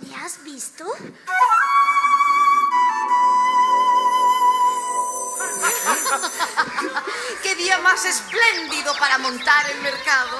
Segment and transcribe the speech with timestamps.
[0.00, 0.84] ¿Me has visto?
[7.42, 10.38] ¡Qué día más espléndido para montar el mercado!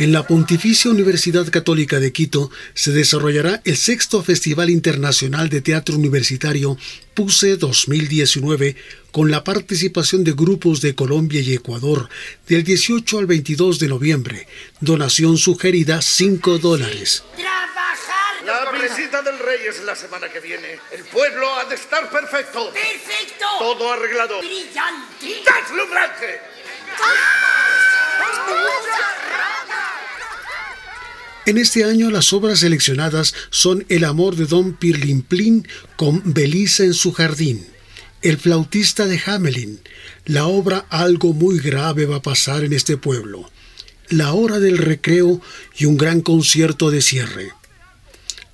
[0.00, 5.94] En la Pontificia Universidad Católica de Quito se desarrollará el sexto Festival Internacional de Teatro
[5.94, 6.78] Universitario
[7.12, 8.76] PUSE 2019
[9.12, 12.08] con la participación de grupos de Colombia y Ecuador
[12.48, 14.48] del 18 al 22 de noviembre.
[14.80, 17.22] Donación sugerida 5 dólares.
[18.46, 20.78] La visita del rey es la semana que viene.
[20.92, 22.72] El pueblo ha de estar perfecto.
[22.72, 23.44] ¡Perfecto!
[23.58, 24.38] Todo arreglado.
[24.38, 25.42] ¡Brillante!
[25.44, 26.40] ¡Deslumbrante!
[31.50, 36.94] En este año las obras seleccionadas son El amor de Don Pirlimplín con Belisa en
[36.94, 37.66] su jardín,
[38.22, 39.80] El flautista de Hamelin,
[40.26, 43.50] la obra Algo muy grave va a pasar en este pueblo,
[44.10, 45.42] La hora del recreo
[45.76, 47.50] y un gran concierto de cierre.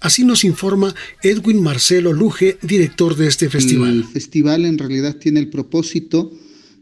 [0.00, 3.91] Así nos informa Edwin Marcelo Luge, director de este festival.
[3.91, 6.33] El festival en realidad tiene el propósito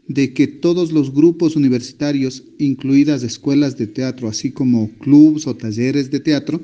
[0.07, 6.11] de que todos los grupos universitarios, incluidas escuelas de teatro, así como clubs o talleres
[6.11, 6.61] de teatro,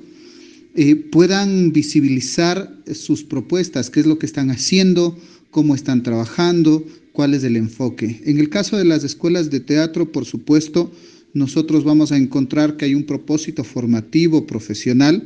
[0.76, 5.18] eh, puedan visibilizar sus propuestas, qué es lo que están haciendo,
[5.50, 8.22] cómo están trabajando, cuál es el enfoque.
[8.26, 10.92] En el caso de las escuelas de teatro, por supuesto,
[11.34, 15.26] nosotros vamos a encontrar que hay un propósito formativo, profesional,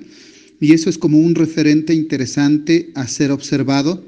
[0.60, 4.04] y eso es como un referente interesante a ser observado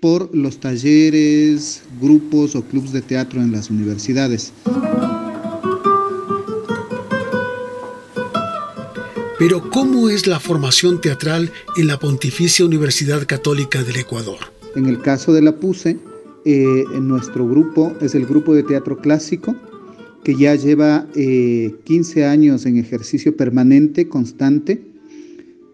[0.00, 4.52] por los talleres, grupos o clubes de teatro en las universidades.
[9.38, 14.38] Pero ¿cómo es la formación teatral en la Pontificia Universidad Católica del Ecuador?
[14.74, 15.98] En el caso de la PUSE,
[16.44, 19.54] eh, nuestro grupo es el grupo de teatro clásico
[20.24, 24.82] que ya lleva 15 eh, años en ejercicio permanente, constante,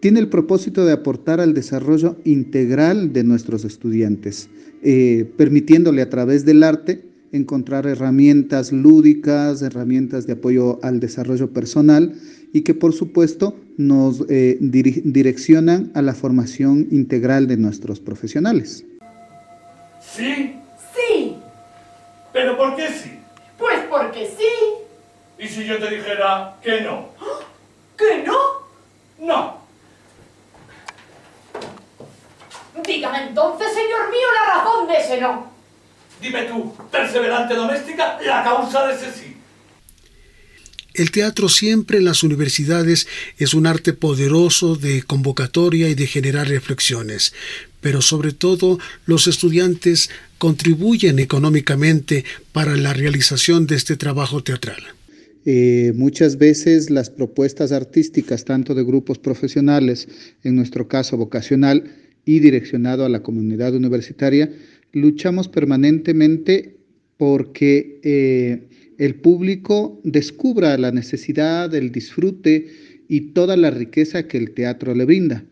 [0.03, 4.49] tiene el propósito de aportar al desarrollo integral de nuestros estudiantes,
[4.83, 12.15] eh, permitiéndole a través del arte encontrar herramientas lúdicas, herramientas de apoyo al desarrollo personal
[12.51, 18.83] y que por supuesto nos eh, direccionan a la formación integral de nuestros profesionales.
[20.01, 20.53] ¿Sí?
[20.93, 21.37] Sí.
[22.33, 23.11] ¿Pero por qué sí?
[23.57, 25.41] Pues porque sí.
[25.41, 27.07] ¿Y si yo te dijera que no?
[27.97, 28.35] ¿Que no?
[29.25, 29.62] No.
[32.85, 35.51] Dígame entonces, señor mío, la razón de ese no.
[36.21, 39.35] Dime tú, perseverante doméstica, la causa de ese sí.
[40.93, 43.07] El teatro siempre en las universidades
[43.37, 47.33] es un arte poderoso de convocatoria y de generar reflexiones,
[47.81, 54.83] pero sobre todo los estudiantes contribuyen económicamente para la realización de este trabajo teatral.
[55.45, 60.07] Eh, muchas veces las propuestas artísticas, tanto de grupos profesionales,
[60.43, 64.51] en nuestro caso vocacional, y direccionado a la comunidad universitaria,
[64.91, 66.77] luchamos permanentemente
[67.17, 68.67] porque eh,
[68.97, 72.67] el público descubra la necesidad, el disfrute
[73.07, 75.45] y toda la riqueza que el teatro le brinda.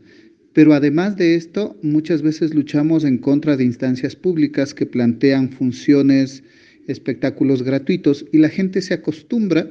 [0.53, 6.43] Pero además de esto, muchas veces luchamos en contra de instancias públicas que plantean funciones,
[6.87, 9.69] espectáculos gratuitos y la gente se acostumbra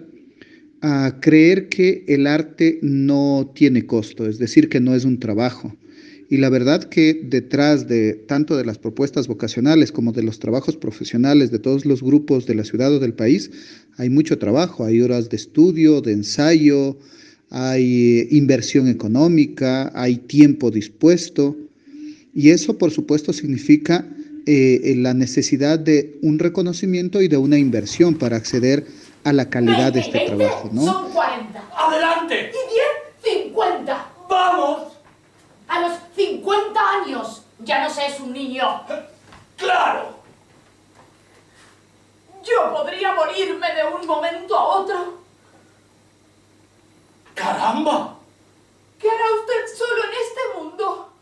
[0.81, 5.77] a creer que el arte no tiene costo, es decir, que no es un trabajo.
[6.31, 10.77] Y la verdad que detrás de tanto de las propuestas vocacionales como de los trabajos
[10.77, 13.51] profesionales de todos los grupos de la ciudad o del país,
[13.99, 16.97] hay mucho trabajo, hay horas de estudio, de ensayo,
[17.51, 21.57] hay inversión económica, hay tiempo dispuesto.
[22.33, 24.07] Y eso, por supuesto, significa
[24.47, 28.87] eh, la necesidad de un reconocimiento y de una inversión para acceder
[29.25, 30.71] a la calidad de este trabajo.
[30.73, 30.85] ¿no?
[30.85, 31.71] Son 40.
[31.77, 32.51] ¡Adelante!
[32.51, 33.47] ¿Y 10?
[33.49, 34.13] 50.
[34.29, 34.93] ¡Vamos!
[35.69, 38.65] A los 50 años ya no se es un niño.
[39.57, 40.21] ¡Claro!
[42.45, 45.21] Yo podría morirme de un momento a otro.
[47.35, 48.19] ¡Caramba!
[48.99, 51.13] ¿Qué hará usted solo en este mundo?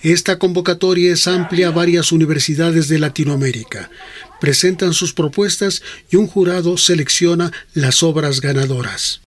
[0.00, 3.90] Esta convocatoria es amplia a varias universidades de Latinoamérica.
[4.40, 9.22] Presentan sus propuestas y un jurado selecciona las obras ganadoras.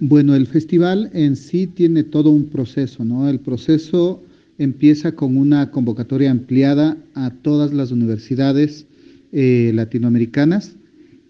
[0.00, 3.28] Bueno, el festival en sí tiene todo un proceso, ¿no?
[3.28, 4.22] El proceso
[4.58, 8.86] empieza con una convocatoria ampliada a todas las universidades
[9.32, 10.76] eh, latinoamericanas.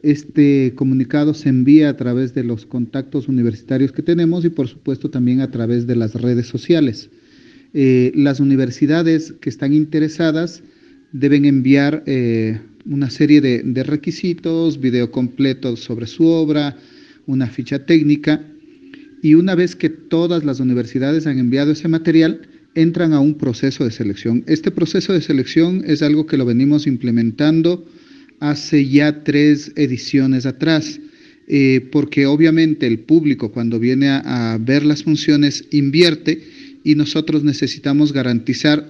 [0.03, 5.11] Este comunicado se envía a través de los contactos universitarios que tenemos y por supuesto
[5.11, 7.11] también a través de las redes sociales.
[7.75, 10.63] Eh, las universidades que están interesadas
[11.13, 16.77] deben enviar eh, una serie de, de requisitos, video completo sobre su obra,
[17.27, 18.43] una ficha técnica
[19.21, 22.43] y una vez que todas las universidades han enviado ese material,
[22.75, 24.45] entran a un proceso de selección.
[24.47, 27.85] Este proceso de selección es algo que lo venimos implementando
[28.41, 31.01] hace ya tres ediciones atrás,
[31.49, 36.43] eh, porque obviamente el público cuando viene a, ver las funciones invierte
[36.85, 38.87] y nosotros necesitamos garantizar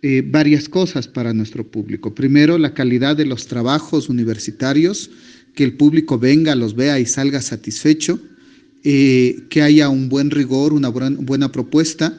[0.00, 2.14] eh, varias cosas para nuestro público.
[2.14, 5.10] Primero, la calidad de los trabajos universitarios,
[5.54, 8.18] que el público venga, los vea y salga satisfecho,
[8.84, 12.18] eh, que haya un buen rigor, una buena propuesta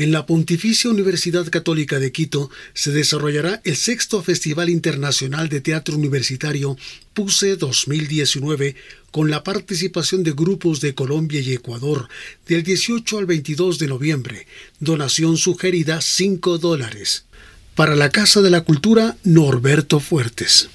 [0.00, 5.94] en la Pontificia Universidad Católica de Quito se desarrollará el sexto Festival Internacional de Teatro
[5.94, 6.78] Universitario
[7.12, 8.76] PUSE 2019
[9.10, 12.08] con la participación de grupos de Colombia y Ecuador
[12.48, 14.46] del 18 al 22 de noviembre.
[14.78, 17.26] Donación sugerida 5 dólares.
[17.74, 20.70] Para la Casa de la Cultura, Norberto Fuertes.